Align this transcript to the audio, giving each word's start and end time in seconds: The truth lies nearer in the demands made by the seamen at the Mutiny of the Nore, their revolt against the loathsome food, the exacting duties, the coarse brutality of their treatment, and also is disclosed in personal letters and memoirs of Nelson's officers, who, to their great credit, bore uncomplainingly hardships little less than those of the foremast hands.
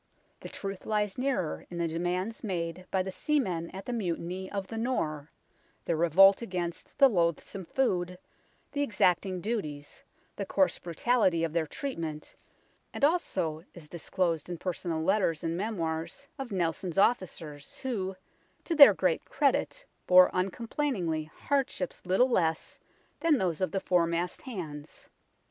The 0.39 0.49
truth 0.49 0.87
lies 0.87 1.19
nearer 1.19 1.63
in 1.69 1.77
the 1.77 1.87
demands 1.87 2.43
made 2.43 2.87
by 2.89 3.03
the 3.03 3.11
seamen 3.11 3.69
at 3.69 3.85
the 3.85 3.93
Mutiny 3.93 4.51
of 4.51 4.65
the 4.65 4.77
Nore, 4.79 5.31
their 5.85 5.95
revolt 5.95 6.41
against 6.41 6.97
the 6.97 7.07
loathsome 7.07 7.65
food, 7.65 8.17
the 8.71 8.81
exacting 8.81 9.41
duties, 9.41 10.03
the 10.35 10.43
coarse 10.47 10.79
brutality 10.79 11.43
of 11.43 11.53
their 11.53 11.67
treatment, 11.67 12.35
and 12.91 13.05
also 13.05 13.63
is 13.75 13.87
disclosed 13.87 14.49
in 14.49 14.57
personal 14.57 15.03
letters 15.03 15.43
and 15.43 15.55
memoirs 15.55 16.27
of 16.39 16.51
Nelson's 16.51 16.97
officers, 16.97 17.75
who, 17.83 18.15
to 18.63 18.73
their 18.73 18.95
great 18.95 19.23
credit, 19.25 19.85
bore 20.07 20.31
uncomplainingly 20.33 21.25
hardships 21.25 22.07
little 22.07 22.27
less 22.29 22.79
than 23.19 23.37
those 23.37 23.61
of 23.61 23.69
the 23.69 23.79
foremast 23.79 24.41
hands. 24.41 25.09